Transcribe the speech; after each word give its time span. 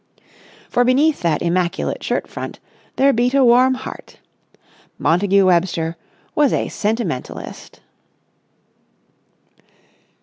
For 0.67 0.83
beneath 0.83 1.21
that 1.21 1.43
immaculate 1.43 2.03
shirt 2.03 2.27
front 2.27 2.59
there 2.95 3.13
beat 3.13 3.35
a 3.35 3.45
warm 3.45 3.75
heart. 3.75 4.17
Montagu 4.97 5.45
Webster 5.45 5.95
was 6.33 6.51
a 6.51 6.69
sentimentalist. 6.69 7.81